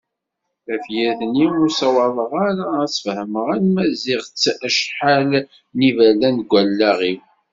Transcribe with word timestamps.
Tafyirt-nni 0.65 1.45
ur 1.61 1.67
ssawaḍeɣ 1.71 2.31
ara 2.47 2.65
ad 2.83 2.89
tt-fehmeɣ 2.91 3.45
alma 3.55 3.83
zziɣ-tt 3.93 4.45
acḥal 4.67 5.31
n 5.77 5.79
yiberdan 5.85 6.37
deg 6.39 6.49
wallaɣ-iw. 6.53 7.21